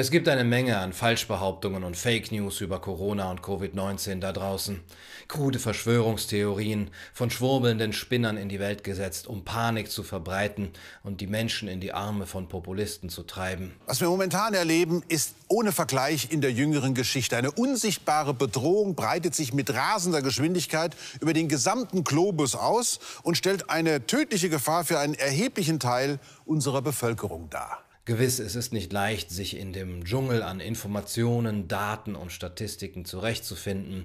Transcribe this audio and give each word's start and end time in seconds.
Es 0.00 0.12
gibt 0.12 0.28
eine 0.28 0.44
Menge 0.44 0.78
an 0.78 0.92
Falschbehauptungen 0.92 1.82
und 1.82 1.96
Fake 1.96 2.30
News 2.30 2.60
über 2.60 2.80
Corona 2.80 3.32
und 3.32 3.40
Covid-19 3.40 4.20
da 4.20 4.32
draußen. 4.32 4.78
Krude 5.26 5.58
Verschwörungstheorien, 5.58 6.92
von 7.12 7.32
schwurbelnden 7.32 7.92
Spinnern 7.92 8.36
in 8.36 8.48
die 8.48 8.60
Welt 8.60 8.84
gesetzt, 8.84 9.26
um 9.26 9.44
Panik 9.44 9.90
zu 9.90 10.04
verbreiten 10.04 10.70
und 11.02 11.20
die 11.20 11.26
Menschen 11.26 11.66
in 11.66 11.80
die 11.80 11.92
Arme 11.92 12.28
von 12.28 12.48
Populisten 12.48 13.08
zu 13.08 13.24
treiben. 13.24 13.72
Was 13.86 14.00
wir 14.00 14.08
momentan 14.08 14.54
erleben, 14.54 15.02
ist 15.08 15.34
ohne 15.48 15.72
Vergleich 15.72 16.30
in 16.30 16.42
der 16.42 16.52
jüngeren 16.52 16.94
Geschichte. 16.94 17.36
Eine 17.36 17.50
unsichtbare 17.50 18.34
Bedrohung 18.34 18.94
breitet 18.94 19.34
sich 19.34 19.52
mit 19.52 19.74
rasender 19.74 20.22
Geschwindigkeit 20.22 20.94
über 21.20 21.32
den 21.32 21.48
gesamten 21.48 22.04
Globus 22.04 22.54
aus 22.54 23.00
und 23.24 23.36
stellt 23.36 23.68
eine 23.68 24.06
tödliche 24.06 24.48
Gefahr 24.48 24.84
für 24.84 25.00
einen 25.00 25.14
erheblichen 25.14 25.80
Teil 25.80 26.20
unserer 26.44 26.82
Bevölkerung 26.82 27.50
dar. 27.50 27.82
Gewiss, 28.08 28.38
es 28.38 28.54
ist 28.54 28.72
nicht 28.72 28.90
leicht, 28.90 29.28
sich 29.28 29.54
in 29.54 29.74
dem 29.74 30.02
Dschungel 30.02 30.42
an 30.42 30.60
Informationen, 30.60 31.68
Daten 31.68 32.16
und 32.16 32.32
Statistiken 32.32 33.04
zurechtzufinden, 33.04 34.04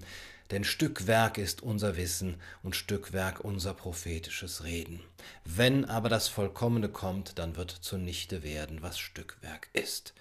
denn 0.52 0.66
Stückwerk 0.66 1.38
ist 1.38 1.64
unser 1.64 1.96
Wissen 1.96 2.36
und 2.63 2.76
Stückwerk 2.76 3.40
unser 3.40 3.74
prophetisches 3.74 4.66
Reden. 4.66 5.00
Wenn 5.46 5.86
aber 5.86 6.10
das 6.10 6.27
Vollkommene 6.27 6.90
kommt, 6.90 7.40
dann 7.40 7.55
wird 7.55 7.72
zunichte 7.72 8.44
werden, 8.44 8.82
was 8.82 9.00
Stückwerk 9.00 9.70
ist. 9.72 10.13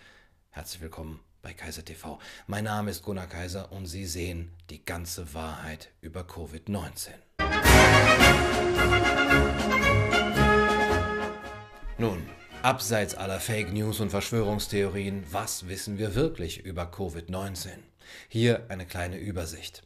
Herzlich 0.51 0.81
willkommen 0.81 1.19
bei 1.43 1.53
Kaiser 1.53 1.85
TV. 1.85 2.21
Mein 2.47 2.63
Name 2.63 2.89
ist 2.89 3.03
Gunnar 3.03 3.27
Kaiser 3.27 3.73
und 3.73 3.87
Sie 3.87 4.07
sehen 4.07 4.53
die 4.71 4.85
ganze 4.85 5.35
Wahrheit 5.35 5.91
über 6.01 6.21
Covid-19. 6.21 7.09
Nun, 11.99 12.23
Abseits 12.63 13.17
aller 13.17 13.41
Fake 13.41 13.73
News 13.73 13.99
und 13.99 14.11
Verschwörungstheorien, 14.11 15.25
was 15.33 15.67
wissen 15.67 15.99
wir 15.99 16.15
wirklich 16.15 16.65
über 16.65 16.85
Covid-19? 16.85 17.71
Hier 18.29 18.67
eine 18.69 18.87
kleine 18.87 19.19
Übersicht. 19.19 19.83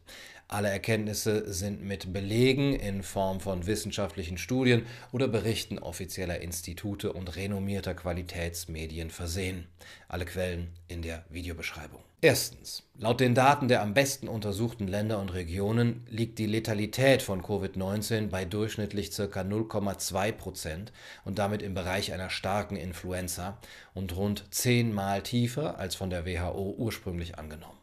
Alle 0.48 0.68
Erkenntnisse 0.68 1.52
sind 1.52 1.82
mit 1.82 2.12
Belegen 2.12 2.72
in 2.72 3.02
Form 3.02 3.40
von 3.40 3.66
wissenschaftlichen 3.66 4.38
Studien 4.38 4.86
oder 5.10 5.26
Berichten 5.26 5.80
offizieller 5.80 6.40
Institute 6.40 7.12
und 7.12 7.34
renommierter 7.34 7.94
Qualitätsmedien 7.94 9.10
versehen. 9.10 9.66
Alle 10.06 10.24
Quellen 10.24 10.68
in 10.86 11.02
der 11.02 11.24
Videobeschreibung. 11.30 12.00
Erstens. 12.20 12.84
Laut 12.96 13.18
den 13.18 13.34
Daten 13.34 13.66
der 13.66 13.82
am 13.82 13.92
besten 13.92 14.28
untersuchten 14.28 14.86
Länder 14.86 15.18
und 15.18 15.34
Regionen 15.34 16.06
liegt 16.08 16.38
die 16.38 16.46
Letalität 16.46 17.22
von 17.22 17.42
Covid-19 17.42 18.28
bei 18.28 18.44
durchschnittlich 18.44 19.10
ca. 19.10 19.24
0,2 19.24 20.30
Prozent 20.30 20.92
und 21.24 21.40
damit 21.40 21.60
im 21.60 21.74
Bereich 21.74 22.12
einer 22.12 22.30
starken 22.30 22.76
Influenza 22.76 23.58
und 23.94 24.16
rund 24.16 24.44
zehnmal 24.54 25.22
tiefer 25.22 25.78
als 25.78 25.96
von 25.96 26.08
der 26.08 26.24
WHO 26.24 26.76
ursprünglich 26.78 27.36
angenommen. 27.36 27.78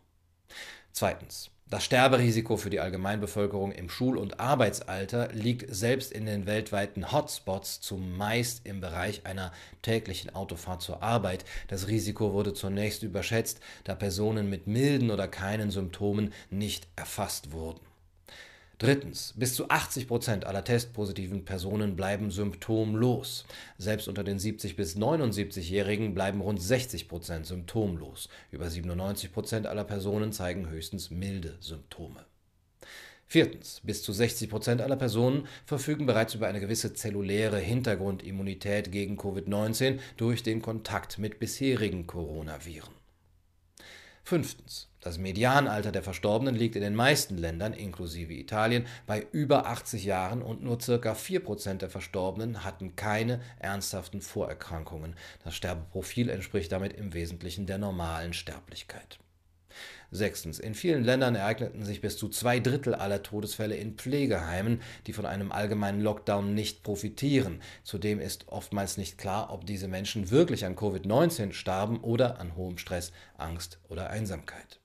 Zweitens. 0.94 1.53
Das 1.74 1.86
Sterberisiko 1.86 2.56
für 2.56 2.70
die 2.70 2.80
Allgemeinbevölkerung 2.80 3.72
im 3.72 3.90
Schul- 3.90 4.20
und 4.20 4.40
Arbeitsalter 4.40 5.30
liegt 5.34 5.74
selbst 5.74 6.12
in 6.12 6.28
den 6.28 6.46
weltweiten 6.46 7.12
Hotspots 7.12 7.82
zumeist 7.82 8.68
im 8.68 8.80
Bereich 8.80 9.26
einer 9.26 9.52
täglichen 9.82 10.36
Autofahrt 10.36 10.84
zur 10.84 11.02
Arbeit. 11.02 11.46
Das 11.70 11.88
Risiko 11.88 12.32
wurde 12.32 12.54
zunächst 12.54 13.02
überschätzt, 13.02 13.60
da 13.86 13.96
Personen 13.96 14.52
mit 14.52 14.68
milden 14.68 15.10
oder 15.10 15.28
keinen 15.28 15.72
Symptomen 15.72 16.32
nicht 16.52 16.88
erfasst 16.96 17.54
wurden. 17.54 17.80
Drittens, 18.80 19.34
bis 19.38 19.56
zu 19.56 19.70
80 19.70 20.08
Prozent 20.08 20.46
aller 20.46 20.64
testpositiven 20.64 21.46
Personen 21.46 21.96
bleiben 21.96 22.32
symptomlos. 22.32 23.46
Selbst 23.78 24.08
unter 24.08 24.24
den 24.24 24.40
70 24.40 24.76
bis 24.76 24.98
79-Jährigen 24.98 26.14
bleiben 26.14 26.42
rund 26.42 26.62
60 26.62 27.08
Prozent 27.08 27.46
symptomlos. 27.46 28.30
Über 28.52 28.70
97 28.70 29.32
Prozent 29.32 29.68
aller 29.68 29.84
Personen 29.84 30.34
zeigen 30.34 30.70
höchstens 30.70 31.12
milde 31.12 31.56
Symptome. 31.60 32.26
Viertens, 33.28 33.82
bis 33.84 34.04
zu 34.04 34.12
60 34.12 34.50
Prozent 34.50 34.82
aller 34.82 34.96
Personen 34.96 35.48
verfügen 35.66 36.06
bereits 36.06 36.36
über 36.36 36.48
eine 36.48 36.60
gewisse 36.60 36.94
zelluläre 36.94 37.60
Hintergrundimmunität 37.60 38.92
gegen 38.92 39.18
Covid-19 39.18 40.00
durch 40.18 40.44
den 40.44 40.62
Kontakt 40.62 41.20
mit 41.20 41.40
bisherigen 41.40 42.06
Coronaviren. 42.06 43.03
Fünftens. 44.26 44.88
Das 45.02 45.18
Medianalter 45.18 45.92
der 45.92 46.02
Verstorbenen 46.02 46.56
liegt 46.56 46.78
in 46.78 46.82
den 46.82 46.96
meisten 46.96 47.38
Ländern, 47.38 47.74
inklusive 47.74 48.34
Italien, 48.34 48.88
bei 49.06 49.28
über 49.34 49.66
80 49.66 50.06
Jahren 50.06 50.42
und 50.42 50.64
nur 50.64 50.78
ca. 50.78 51.12
4% 51.12 51.74
der 51.80 51.90
Verstorbenen 51.90 52.64
hatten 52.64 52.96
keine 52.96 53.42
ernsthaften 53.60 54.22
Vorerkrankungen. 54.22 55.18
Das 55.44 55.56
Sterbeprofil 55.56 56.30
entspricht 56.30 56.72
damit 56.72 56.94
im 56.94 57.14
Wesentlichen 57.14 57.66
der 57.66 57.80
normalen 57.80 58.32
Sterblichkeit. 58.32 59.20
Sechstens. 60.12 60.60
In 60.60 60.76
vielen 60.76 61.04
Ländern 61.04 61.36
ereigneten 61.36 61.84
sich 61.84 62.02
bis 62.02 62.18
zu 62.18 62.30
zwei 62.30 62.60
Drittel 62.60 62.94
aller 62.94 63.24
Todesfälle 63.24 63.76
in 63.76 63.96
Pflegeheimen, 63.96 64.82
die 65.08 65.14
von 65.14 65.26
einem 65.26 65.52
allgemeinen 65.52 66.02
Lockdown 66.02 66.54
nicht 66.54 66.84
profitieren. 66.84 67.62
Zudem 67.84 68.20
ist 68.20 68.48
oftmals 68.48 68.98
nicht 68.98 69.18
klar, 69.18 69.52
ob 69.52 69.66
diese 69.66 69.88
Menschen 69.88 70.30
wirklich 70.30 70.66
an 70.66 70.76
Covid-19 70.76 71.54
starben 71.54 72.00
oder 72.00 72.40
an 72.40 72.56
hohem 72.56 72.78
Stress, 72.78 73.12
Angst 73.38 73.80
oder 73.90 74.10
Einsamkeit. 74.10 74.83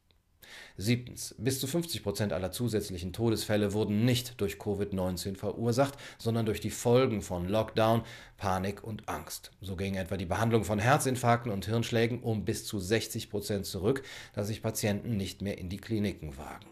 Siebtens. 0.77 1.35
Bis 1.39 1.61
zu 1.61 1.67
50 1.67 2.03
Prozent 2.03 2.33
aller 2.33 2.53
zusätzlichen 2.53 3.13
Todesfälle 3.13 3.73
wurden 3.73 4.05
nicht 4.05 4.41
durch 4.41 4.57
Covid-19 4.57 5.37
verursacht, 5.37 5.95
sondern 6.19 6.47
durch 6.47 6.61
die 6.61 6.71
Folgen 6.71 7.23
von 7.23 7.49
Lockdown, 7.49 8.03
Panik 8.37 8.85
und 8.85 9.09
Angst. 9.09 9.51
So 9.61 9.77
ging 9.77 9.97
etwa 9.97 10.17
die 10.17 10.27
Behandlung 10.27 10.65
von 10.65 10.79
Herzinfarkten 10.79 11.53
und 11.53 11.67
Hirnschlägen 11.67 12.21
um 12.21 12.45
bis 12.45 12.67
zu 12.67 12.79
60 12.79 13.31
Prozent 13.31 13.67
zurück, 13.67 14.03
da 14.35 14.45
sich 14.45 14.63
Patienten 14.63 15.17
nicht 15.17 15.43
mehr 15.43 15.59
in 15.59 15.69
die 15.69 15.79
Kliniken 15.79 16.37
wagen. 16.37 16.67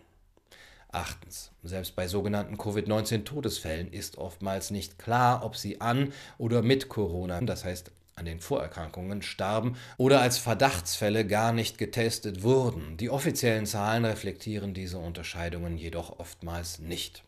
Achtens. 0.97 1.51
Selbst 1.63 1.95
bei 1.95 2.09
sogenannten 2.09 2.57
Covid-19-Todesfällen 2.57 3.93
ist 3.93 4.17
oftmals 4.19 4.71
nicht 4.71 4.99
klar, 4.99 5.45
ob 5.45 5.57
sie 5.57 5.81
an 5.81 6.13
oder 6.39 6.63
mit 6.63 6.89
Corona, 6.89 7.41
das 7.43 7.65
heißt 7.65 7.91
an 8.19 8.25
den 8.25 8.41
Vorerkrankungen 8.41 9.21
starben 9.21 9.77
oder 9.99 10.23
als 10.23 10.39
Verdachtsfälle 10.39 11.27
gar 11.27 11.53
nicht 11.53 11.77
getestet 11.77 12.43
wurden. 12.43 12.97
Die 12.97 13.11
offiziellen 13.11 13.67
Zahlen 13.67 14.07
reflektieren 14.07 14.73
diese 14.73 14.97
Unterscheidungen 14.97 15.77
jedoch 15.77 16.19
oftmals 16.19 16.79
nicht. 16.79 17.25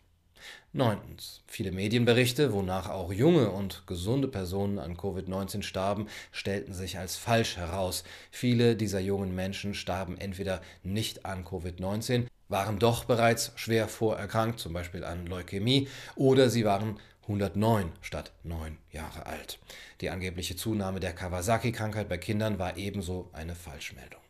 Neuntens. 0.73 1.43
Viele 1.47 1.73
Medienberichte, 1.73 2.55
wonach 2.55 2.89
auch 2.89 3.13
junge 3.13 3.51
und 3.51 3.87
gesunde 3.87 4.29
Personen 4.29 4.79
an 4.79 4.97
Covid-19 4.97 5.63
starben, 5.63 6.07
stellten 6.33 6.73
sich 6.73 6.97
als 6.97 7.17
falsch 7.17 7.59
heraus. 7.59 8.03
Viele 8.31 8.75
dieser 8.75 9.01
jungen 9.01 9.35
Menschen 9.35 9.75
starben 9.75 10.17
entweder 10.17 10.63
nicht 10.83 11.27
an 11.27 11.45
Covid-19, 11.45 12.29
waren 12.49 12.79
doch 12.79 13.05
bereits 13.05 13.53
schwer 13.57 13.89
vorerkrankt, 13.89 14.59
zum 14.59 14.73
Beispiel 14.73 15.05
an 15.05 15.27
Leukämie, 15.27 15.89
oder 16.17 16.49
sie 16.49 16.65
waren 16.65 16.99
109 17.29 17.93
statt 18.01 18.33
9 18.43 18.79
Jahre 18.91 19.27
alt. 19.27 19.59
Die 20.01 20.09
angebliche 20.09 20.57
Zunahme 20.57 20.99
der 20.99 21.13
Kawasaki-Krankheit 21.13 22.09
bei 22.09 22.17
Kindern 22.17 22.59
war 22.59 22.79
ebenso 22.79 23.29
eine 23.35 23.55
Falschmeldung. 23.55 24.23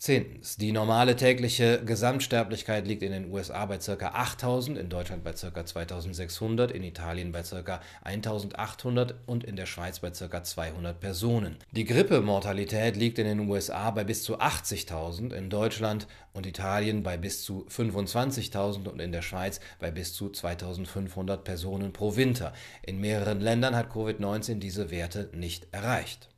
Zehntens. 0.00 0.56
Die 0.56 0.72
normale 0.72 1.14
tägliche 1.14 1.84
Gesamtsterblichkeit 1.84 2.86
liegt 2.86 3.02
in 3.02 3.12
den 3.12 3.30
USA 3.30 3.66
bei 3.66 3.76
ca. 3.76 4.12
8000, 4.14 4.78
in 4.78 4.88
Deutschland 4.88 5.22
bei 5.22 5.34
ca. 5.34 5.66
2600, 5.66 6.72
in 6.72 6.82
Italien 6.82 7.32
bei 7.32 7.42
ca. 7.42 7.82
1800 8.04 9.14
und 9.26 9.44
in 9.44 9.56
der 9.56 9.66
Schweiz 9.66 9.98
bei 10.00 10.08
ca. 10.08 10.42
200 10.42 10.98
Personen. 10.98 11.58
Die 11.72 11.84
Grippemortalität 11.84 12.96
liegt 12.96 13.18
in 13.18 13.26
den 13.26 13.40
USA 13.40 13.90
bei 13.90 14.04
bis 14.04 14.22
zu 14.22 14.40
80.000, 14.40 15.34
in 15.34 15.50
Deutschland 15.50 16.06
und 16.32 16.46
Italien 16.46 17.02
bei 17.02 17.18
bis 17.18 17.44
zu 17.44 17.66
25.000 17.68 18.88
und 18.88 19.02
in 19.02 19.12
der 19.12 19.20
Schweiz 19.20 19.60
bei 19.80 19.90
bis 19.90 20.14
zu 20.14 20.30
2500 20.30 21.44
Personen 21.44 21.92
pro 21.92 22.16
Winter. 22.16 22.54
In 22.80 23.02
mehreren 23.02 23.42
Ländern 23.42 23.76
hat 23.76 23.92
Covid-19 23.92 24.60
diese 24.60 24.90
Werte 24.90 25.28
nicht 25.34 25.66
erreicht. 25.72 26.30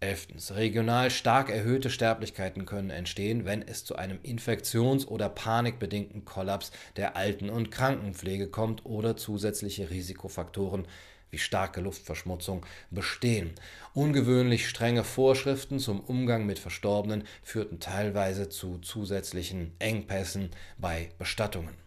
Elftens. 0.00 0.54
Regional 0.54 1.10
stark 1.10 1.48
erhöhte 1.48 1.88
Sterblichkeiten 1.88 2.66
können 2.66 2.90
entstehen, 2.90 3.46
wenn 3.46 3.62
es 3.62 3.84
zu 3.84 3.96
einem 3.96 4.18
infektions- 4.22 5.06
oder 5.06 5.28
panikbedingten 5.30 6.24
Kollaps 6.24 6.70
der 6.96 7.16
Alten- 7.16 7.48
und 7.48 7.70
Krankenpflege 7.70 8.48
kommt 8.48 8.84
oder 8.84 9.16
zusätzliche 9.16 9.88
Risikofaktoren 9.88 10.86
wie 11.30 11.38
starke 11.38 11.80
Luftverschmutzung 11.80 12.64
bestehen. 12.90 13.52
Ungewöhnlich 13.94 14.68
strenge 14.68 15.02
Vorschriften 15.02 15.78
zum 15.78 16.00
Umgang 16.00 16.46
mit 16.46 16.58
Verstorbenen 16.58 17.24
führten 17.42 17.80
teilweise 17.80 18.48
zu 18.48 18.78
zusätzlichen 18.78 19.72
Engpässen 19.78 20.50
bei 20.78 21.10
Bestattungen. 21.18 21.85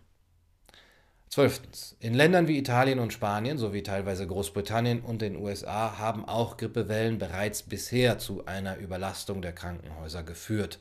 Zwölftens. 1.30 1.96
In 2.00 2.16
Ländern 2.16 2.48
wie 2.48 2.58
Italien 2.58 2.98
und 2.98 3.14
Spanien 3.14 3.60
sowie 3.60 3.84
teilweise 3.84 4.26
Großbritannien 4.26 5.02
und 5.02 5.22
den 5.22 5.36
USA 5.36 6.00
haben 6.00 6.26
auch 6.26 6.58
Grippewellen 6.58 7.20
bereits 7.20 7.62
bisher 7.62 8.18
zu 8.18 8.48
einer 8.48 8.78
Überlastung 8.78 9.44
der 9.44 9.54
Krankenhäuser 9.54 10.24
geführt. 10.24 10.80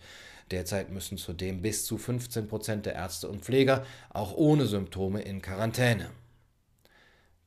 Derzeit 0.51 0.91
müssen 0.91 1.19
zudem 1.19 1.61
bis 1.61 1.85
zu 1.85 1.99
15 1.99 2.49
Prozent 2.49 2.87
der 2.87 2.95
Ärzte 2.95 3.29
und 3.29 3.45
Pfleger 3.45 3.85
auch 4.09 4.35
ohne 4.35 4.65
Symptome 4.65 5.21
in 5.21 5.43
Quarantäne. 5.43 6.09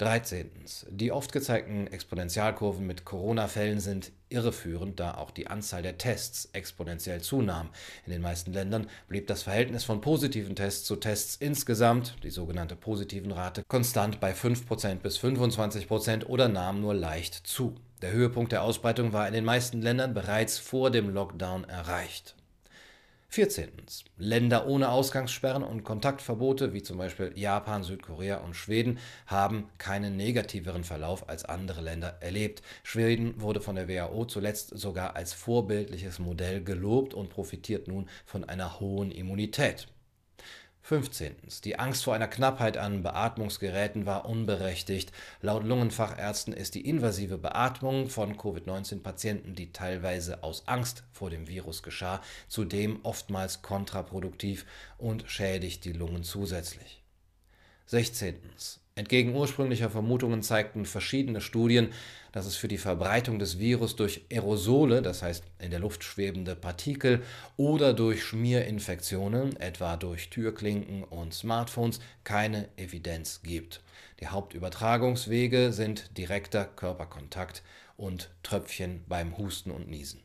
13. 0.01 0.49
Die 0.89 1.11
oft 1.11 1.31
gezeigten 1.31 1.85
Exponentialkurven 1.85 2.87
mit 2.87 3.05
Corona-Fällen 3.05 3.79
sind 3.79 4.11
irreführend, 4.29 4.99
da 4.99 5.13
auch 5.13 5.29
die 5.29 5.45
Anzahl 5.45 5.83
der 5.83 5.99
Tests 5.99 6.49
exponentiell 6.53 7.21
zunahm. 7.21 7.69
In 8.07 8.11
den 8.11 8.23
meisten 8.23 8.51
Ländern 8.51 8.87
blieb 9.07 9.27
das 9.27 9.43
Verhältnis 9.43 9.83
von 9.83 10.01
positiven 10.01 10.55
Tests 10.55 10.85
zu 10.85 10.95
Tests 10.95 11.35
insgesamt, 11.35 12.15
die 12.23 12.31
sogenannte 12.31 12.75
positiven 12.75 13.31
Rate, 13.31 13.61
konstant 13.67 14.19
bei 14.19 14.33
5% 14.33 14.95
bis 14.95 15.19
25% 15.19 16.25
oder 16.25 16.47
nahm 16.47 16.81
nur 16.81 16.95
leicht 16.95 17.35
zu. 17.35 17.75
Der 18.01 18.11
Höhepunkt 18.11 18.53
der 18.53 18.63
Ausbreitung 18.63 19.13
war 19.13 19.27
in 19.27 19.35
den 19.35 19.45
meisten 19.45 19.83
Ländern 19.83 20.15
bereits 20.15 20.57
vor 20.57 20.89
dem 20.89 21.09
Lockdown 21.09 21.65
erreicht. 21.65 22.35
14. 23.33 23.69
Länder 24.17 24.67
ohne 24.67 24.89
Ausgangssperren 24.89 25.63
und 25.63 25.85
Kontaktverbote, 25.85 26.73
wie 26.73 26.83
zum 26.83 26.97
Beispiel 26.97 27.31
Japan, 27.33 27.81
Südkorea 27.81 28.39
und 28.39 28.57
Schweden, 28.57 28.99
haben 29.25 29.69
keinen 29.77 30.17
negativeren 30.17 30.83
Verlauf 30.83 31.29
als 31.29 31.45
andere 31.45 31.79
Länder 31.79 32.17
erlebt. 32.19 32.61
Schweden 32.83 33.39
wurde 33.39 33.61
von 33.61 33.77
der 33.77 33.87
WHO 33.87 34.25
zuletzt 34.25 34.77
sogar 34.77 35.15
als 35.15 35.31
vorbildliches 35.31 36.19
Modell 36.19 36.61
gelobt 36.61 37.13
und 37.13 37.29
profitiert 37.29 37.87
nun 37.87 38.09
von 38.25 38.43
einer 38.43 38.81
hohen 38.81 39.11
Immunität. 39.11 39.87
15. 40.83 41.35
Die 41.63 41.77
Angst 41.77 42.03
vor 42.03 42.15
einer 42.15 42.27
Knappheit 42.27 42.77
an 42.77 43.03
Beatmungsgeräten 43.03 44.05
war 44.05 44.25
unberechtigt. 44.25 45.11
Laut 45.41 45.63
Lungenfachärzten 45.63 46.53
ist 46.53 46.75
die 46.75 46.87
invasive 46.87 47.37
Beatmung 47.37 48.09
von 48.09 48.37
Covid-19-Patienten, 48.37 49.55
die 49.55 49.71
teilweise 49.71 50.43
aus 50.43 50.67
Angst 50.67 51.03
vor 51.11 51.29
dem 51.29 51.47
Virus 51.47 51.83
geschah, 51.83 52.21
zudem 52.47 52.99
oftmals 53.03 53.61
kontraproduktiv 53.61 54.65
und 54.97 55.23
schädigt 55.27 55.85
die 55.85 55.93
Lungen 55.93 56.23
zusätzlich. 56.23 57.00
16. 57.87 58.35
Entgegen 58.95 59.33
ursprünglicher 59.35 59.89
Vermutungen 59.89 60.43
zeigten 60.43 60.85
verschiedene 60.85 61.39
Studien, 61.39 61.89
dass 62.33 62.45
es 62.45 62.55
für 62.55 62.67
die 62.67 62.77
Verbreitung 62.77 63.39
des 63.39 63.57
Virus 63.57 63.95
durch 63.95 64.25
Aerosole, 64.31 65.01
das 65.01 65.23
heißt 65.23 65.43
in 65.59 65.71
der 65.71 65.79
Luft 65.79 66.03
schwebende 66.03 66.55
Partikel, 66.55 67.23
oder 67.55 67.93
durch 67.93 68.23
Schmierinfektionen, 68.23 69.55
etwa 69.57 69.95
durch 69.95 70.29
Türklinken 70.29 71.03
und 71.03 71.33
Smartphones, 71.33 71.99
keine 72.23 72.67
Evidenz 72.77 73.41
gibt. 73.43 73.81
Die 74.19 74.27
Hauptübertragungswege 74.27 75.71
sind 75.71 76.17
direkter 76.17 76.65
Körperkontakt 76.65 77.63
und 77.97 78.29
Tröpfchen 78.43 79.03
beim 79.07 79.37
Husten 79.37 79.71
und 79.71 79.89
Niesen. 79.89 80.21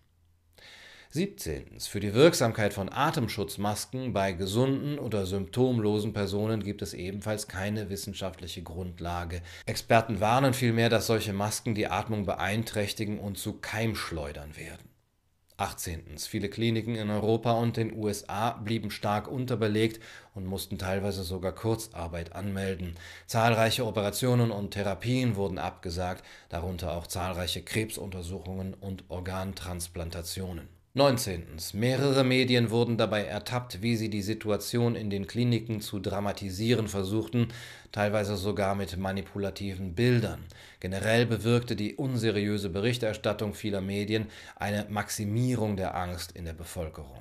17. 1.16 1.80
Für 1.80 1.98
die 1.98 2.12
Wirksamkeit 2.12 2.74
von 2.74 2.92
Atemschutzmasken 2.92 4.12
bei 4.12 4.32
gesunden 4.32 4.98
oder 4.98 5.24
symptomlosen 5.24 6.12
Personen 6.12 6.62
gibt 6.62 6.82
es 6.82 6.92
ebenfalls 6.92 7.48
keine 7.48 7.88
wissenschaftliche 7.88 8.62
Grundlage. 8.62 9.40
Experten 9.64 10.20
warnen 10.20 10.52
vielmehr, 10.52 10.90
dass 10.90 11.06
solche 11.06 11.32
Masken 11.32 11.74
die 11.74 11.86
Atmung 11.86 12.26
beeinträchtigen 12.26 13.18
und 13.18 13.38
zu 13.38 13.54
Keimschleudern 13.54 14.58
werden. 14.58 14.90
18. 15.56 16.18
Viele 16.18 16.50
Kliniken 16.50 16.96
in 16.96 17.08
Europa 17.08 17.52
und 17.52 17.78
den 17.78 17.96
USA 17.96 18.50
blieben 18.50 18.90
stark 18.90 19.26
unterbelegt 19.26 20.02
und 20.34 20.44
mussten 20.44 20.76
teilweise 20.76 21.22
sogar 21.24 21.52
Kurzarbeit 21.52 22.34
anmelden. 22.34 22.94
Zahlreiche 23.26 23.86
Operationen 23.86 24.50
und 24.50 24.72
Therapien 24.72 25.34
wurden 25.34 25.56
abgesagt, 25.56 26.26
darunter 26.50 26.92
auch 26.92 27.06
zahlreiche 27.06 27.62
Krebsuntersuchungen 27.62 28.74
und 28.74 29.04
Organtransplantationen. 29.08 30.75
19. 30.96 31.44
Mehrere 31.75 32.25
Medien 32.25 32.70
wurden 32.70 32.96
dabei 32.96 33.25
ertappt, 33.25 33.82
wie 33.82 33.96
sie 33.96 34.08
die 34.08 34.22
Situation 34.22 34.96
in 34.96 35.10
den 35.10 35.26
Kliniken 35.26 35.82
zu 35.82 35.98
dramatisieren 35.98 36.88
versuchten, 36.88 37.48
teilweise 37.93 38.38
sogar 38.38 38.75
mit 38.75 38.96
manipulativen 38.96 39.94
Bildern. 39.94 40.46
Generell 40.81 41.26
bewirkte 41.26 41.76
die 41.76 41.96
unseriöse 41.96 42.70
Berichterstattung 42.70 43.52
vieler 43.52 43.82
Medien 43.82 44.28
eine 44.54 44.87
Maximierung 44.88 45.76
der 45.76 45.94
Angst 45.94 46.32
in 46.32 46.46
der 46.46 46.54
Bevölkerung. 46.54 47.20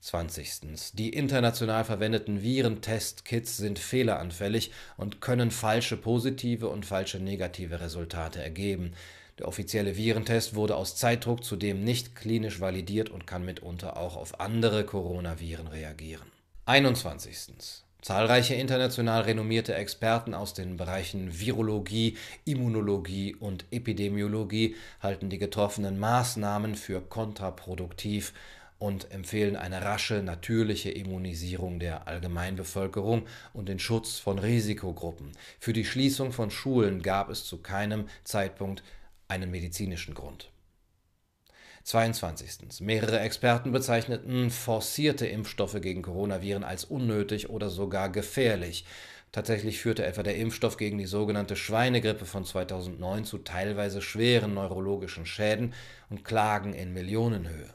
20. 0.00 0.94
Die 0.94 1.10
international 1.10 1.84
verwendeten 1.84 2.40
Virentest-Kits 2.40 3.58
sind 3.58 3.78
fehleranfällig 3.78 4.72
und 4.96 5.20
können 5.20 5.50
falsche 5.50 5.98
positive 5.98 6.70
und 6.70 6.86
falsche 6.86 7.20
negative 7.20 7.82
Resultate 7.82 8.42
ergeben. 8.42 8.94
Der 9.38 9.48
offizielle 9.48 9.96
Virentest 9.96 10.54
wurde 10.54 10.76
aus 10.76 10.96
Zeitdruck 10.96 11.42
zudem 11.42 11.84
nicht 11.84 12.14
klinisch 12.14 12.60
validiert 12.60 13.08
und 13.10 13.26
kann 13.26 13.44
mitunter 13.44 13.96
auch 13.96 14.16
auf 14.16 14.40
andere 14.40 14.84
Coronaviren 14.84 15.68
reagieren. 15.68 16.26
21. 16.66 17.74
Zahlreiche 18.02 18.54
international 18.54 19.22
renommierte 19.22 19.74
Experten 19.74 20.34
aus 20.34 20.54
den 20.54 20.76
Bereichen 20.76 21.38
Virologie, 21.38 22.16
Immunologie 22.44 23.36
und 23.36 23.64
Epidemiologie 23.70 24.74
halten 25.00 25.30
die 25.30 25.38
getroffenen 25.38 26.00
Maßnahmen 26.00 26.74
für 26.74 27.00
kontraproduktiv 27.00 28.32
und 28.80 29.12
empfehlen 29.12 29.54
eine 29.54 29.82
rasche, 29.82 30.24
natürliche 30.24 30.90
Immunisierung 30.90 31.78
der 31.78 32.08
Allgemeinbevölkerung 32.08 33.26
und 33.52 33.68
den 33.68 33.78
Schutz 33.78 34.18
von 34.18 34.40
Risikogruppen. 34.40 35.30
Für 35.60 35.72
die 35.72 35.84
Schließung 35.84 36.32
von 36.32 36.50
Schulen 36.50 37.02
gab 37.02 37.30
es 37.30 37.44
zu 37.44 37.58
keinem 37.58 38.08
Zeitpunkt 38.24 38.82
einen 39.32 39.50
medizinischen 39.50 40.12
Grund. 40.14 40.50
22. 41.84 42.80
Mehrere 42.80 43.18
Experten 43.20 43.72
bezeichneten 43.72 44.50
forcierte 44.50 45.26
Impfstoffe 45.26 45.80
gegen 45.80 46.02
Coronaviren 46.02 46.62
als 46.62 46.84
unnötig 46.84 47.48
oder 47.48 47.70
sogar 47.70 48.10
gefährlich. 48.10 48.84
Tatsächlich 49.32 49.80
führte 49.80 50.04
etwa 50.04 50.22
der 50.22 50.36
Impfstoff 50.36 50.76
gegen 50.76 50.98
die 50.98 51.06
sogenannte 51.06 51.56
Schweinegrippe 51.56 52.26
von 52.26 52.44
2009 52.44 53.24
zu 53.24 53.38
teilweise 53.38 54.02
schweren 54.02 54.52
neurologischen 54.52 55.24
Schäden 55.24 55.72
und 56.10 56.24
Klagen 56.24 56.74
in 56.74 56.92
Millionenhöhe. 56.92 57.70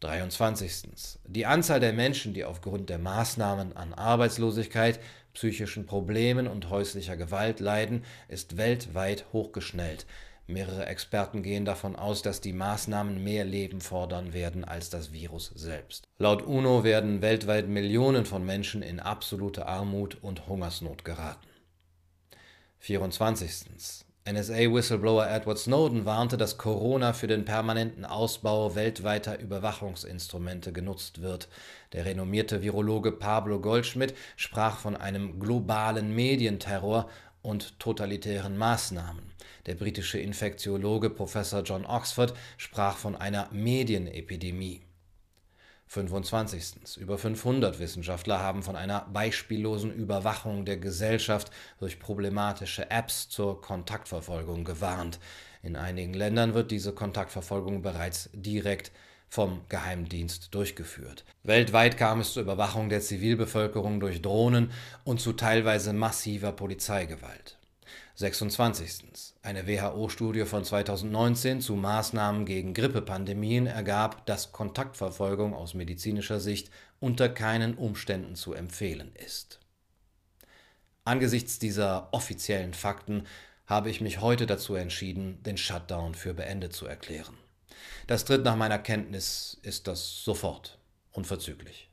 23. 0.00 1.18
Die 1.26 1.46
Anzahl 1.46 1.80
der 1.80 1.92
Menschen, 1.92 2.32
die 2.32 2.44
aufgrund 2.44 2.88
der 2.88 2.98
Maßnahmen 2.98 3.76
an 3.76 3.92
Arbeitslosigkeit, 3.92 5.00
psychischen 5.38 5.86
Problemen 5.86 6.48
und 6.48 6.68
häuslicher 6.68 7.16
Gewalt 7.16 7.60
leiden, 7.60 8.02
ist 8.26 8.56
weltweit 8.56 9.26
hochgeschnellt. 9.32 10.04
Mehrere 10.48 10.86
Experten 10.86 11.44
gehen 11.44 11.64
davon 11.64 11.94
aus, 11.94 12.22
dass 12.22 12.40
die 12.40 12.52
Maßnahmen 12.52 13.22
mehr 13.22 13.44
Leben 13.44 13.80
fordern 13.80 14.32
werden 14.32 14.64
als 14.64 14.90
das 14.90 15.12
Virus 15.12 15.52
selbst. 15.54 16.08
Laut 16.18 16.42
UNO 16.42 16.82
werden 16.82 17.22
weltweit 17.22 17.68
Millionen 17.68 18.24
von 18.24 18.44
Menschen 18.44 18.82
in 18.82 18.98
absolute 18.98 19.66
Armut 19.66 20.18
und 20.22 20.48
Hungersnot 20.48 21.04
geraten. 21.04 21.46
24. 22.80 24.07
NSA-Whistleblower 24.28 25.26
Edward 25.28 25.58
Snowden 25.58 26.04
warnte, 26.04 26.36
dass 26.36 26.58
Corona 26.58 27.12
für 27.12 27.26
den 27.26 27.44
permanenten 27.44 28.04
Ausbau 28.04 28.74
weltweiter 28.74 29.38
Überwachungsinstrumente 29.40 30.72
genutzt 30.72 31.22
wird. 31.22 31.48
Der 31.92 32.04
renommierte 32.04 32.60
Virologe 32.60 33.12
Pablo 33.12 33.60
Goldschmidt 33.60 34.14
sprach 34.36 34.78
von 34.78 34.96
einem 34.96 35.40
globalen 35.40 36.14
Medienterror 36.14 37.08
und 37.42 37.78
totalitären 37.78 38.58
Maßnahmen. 38.58 39.32
Der 39.66 39.74
britische 39.74 40.18
Infektiologe 40.18 41.08
Professor 41.08 41.62
John 41.62 41.86
Oxford 41.86 42.34
sprach 42.58 42.96
von 42.96 43.16
einer 43.16 43.48
Medienepidemie. 43.52 44.87
25. 45.88 46.96
Über 46.98 47.18
500 47.18 47.78
Wissenschaftler 47.78 48.40
haben 48.40 48.62
von 48.62 48.76
einer 48.76 49.06
beispiellosen 49.12 49.92
Überwachung 49.92 50.64
der 50.64 50.76
Gesellschaft 50.76 51.50
durch 51.80 51.98
problematische 51.98 52.90
Apps 52.90 53.28
zur 53.28 53.60
Kontaktverfolgung 53.60 54.64
gewarnt. 54.64 55.18
In 55.62 55.76
einigen 55.76 56.14
Ländern 56.14 56.54
wird 56.54 56.70
diese 56.70 56.92
Kontaktverfolgung 56.92 57.82
bereits 57.82 58.30
direkt 58.32 58.92
vom 59.28 59.62
Geheimdienst 59.68 60.54
durchgeführt. 60.54 61.24
Weltweit 61.42 61.96
kam 61.96 62.20
es 62.20 62.32
zur 62.32 62.42
Überwachung 62.42 62.88
der 62.88 63.00
Zivilbevölkerung 63.00 64.00
durch 64.00 64.22
Drohnen 64.22 64.70
und 65.04 65.20
zu 65.20 65.32
teilweise 65.34 65.92
massiver 65.92 66.52
Polizeigewalt. 66.52 67.57
26. 68.18 69.36
Eine 69.42 69.68
WHO-Studie 69.68 70.44
von 70.44 70.64
2019 70.64 71.60
zu 71.60 71.76
Maßnahmen 71.76 72.46
gegen 72.46 72.74
Grippepandemien 72.74 73.68
ergab, 73.68 74.26
dass 74.26 74.50
Kontaktverfolgung 74.50 75.54
aus 75.54 75.74
medizinischer 75.74 76.40
Sicht 76.40 76.68
unter 76.98 77.28
keinen 77.28 77.74
Umständen 77.74 78.34
zu 78.34 78.54
empfehlen 78.54 79.12
ist. 79.14 79.60
Angesichts 81.04 81.60
dieser 81.60 82.12
offiziellen 82.12 82.74
Fakten 82.74 83.24
habe 83.68 83.88
ich 83.88 84.00
mich 84.00 84.20
heute 84.20 84.46
dazu 84.46 84.74
entschieden, 84.74 85.40
den 85.44 85.56
Shutdown 85.56 86.16
für 86.16 86.34
beendet 86.34 86.72
zu 86.72 86.86
erklären. 86.86 87.38
Das 88.08 88.24
tritt 88.24 88.42
nach 88.42 88.56
meiner 88.56 88.80
Kenntnis 88.80 89.58
ist 89.62 89.86
das 89.86 90.24
sofort, 90.24 90.80
unverzüglich. 91.12 91.87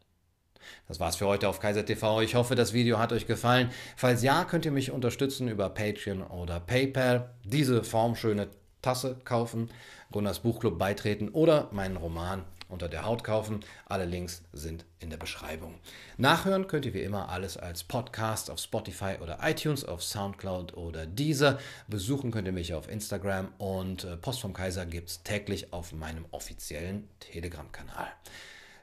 Das 0.87 0.99
war's 0.99 1.15
für 1.15 1.27
heute 1.27 1.49
auf 1.49 1.59
Kaiser 1.59 1.85
TV. 1.85 2.21
Ich 2.21 2.35
hoffe, 2.35 2.55
das 2.55 2.73
Video 2.73 2.99
hat 2.99 3.13
euch 3.13 3.27
gefallen. 3.27 3.71
Falls 3.95 4.23
ja, 4.23 4.45
könnt 4.45 4.65
ihr 4.65 4.71
mich 4.71 4.91
unterstützen 4.91 5.47
über 5.47 5.69
Patreon 5.69 6.21
oder 6.21 6.59
PayPal. 6.59 7.29
Diese 7.43 7.83
formschöne 7.83 8.49
Tasse 8.81 9.17
kaufen, 9.25 9.69
Gunnars 10.11 10.39
Buchclub 10.39 10.77
beitreten 10.77 11.29
oder 11.29 11.69
meinen 11.71 11.97
Roman 11.97 12.43
unter 12.69 12.87
der 12.87 13.05
Haut 13.05 13.23
kaufen. 13.23 13.61
Alle 13.85 14.05
Links 14.05 14.43
sind 14.53 14.85
in 14.99 15.09
der 15.09 15.17
Beschreibung. 15.17 15.75
Nachhören 16.17 16.67
könnt 16.67 16.85
ihr 16.85 16.93
wie 16.93 17.01
immer 17.01 17.29
alles 17.29 17.57
als 17.57 17.83
Podcast 17.83 18.49
auf 18.49 18.59
Spotify 18.59 19.17
oder 19.21 19.39
iTunes, 19.41 19.85
auf 19.85 20.03
Soundcloud 20.03 20.75
oder 20.75 21.05
Deezer. 21.05 21.59
Besuchen 21.87 22.31
könnt 22.31 22.47
ihr 22.47 22.53
mich 22.53 22.73
auf 22.73 22.89
Instagram 22.89 23.49
und 23.57 24.03
äh, 24.03 24.17
Post 24.17 24.41
vom 24.41 24.53
Kaiser 24.53 24.85
gibt 24.85 25.09
es 25.09 25.23
täglich 25.23 25.73
auf 25.73 25.93
meinem 25.93 26.25
offiziellen 26.31 27.07
Telegram-Kanal. 27.19 28.07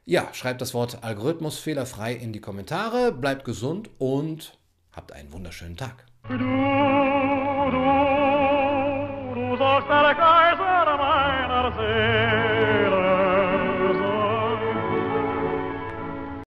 Ja, 0.05 0.35
schreibt 0.35 0.61
das 0.61 0.75
Wort 0.75 1.05
Algorithmus 1.05 1.61
fehlerfrei 1.61 2.13
in 2.13 2.33
die 2.33 2.41
Kommentare, 2.41 3.13
bleibt 3.13 3.45
gesund 3.45 3.89
und 3.99 4.59
habt 4.91 5.13
einen 5.13 5.33
wunderschönen 5.33 5.77
Tag. 5.77 6.07
Du, 6.29 6.37
du, 6.37 6.45
du 9.35 9.57
sollst 9.57 9.89